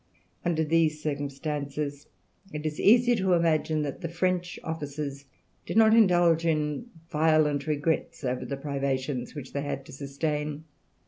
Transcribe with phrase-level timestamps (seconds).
[0.43, 2.07] Under these circumstances
[2.51, 5.25] it is easy to imagine that the French officers
[5.67, 10.63] did not indulge in violent regrets over the privations which they had to sustain.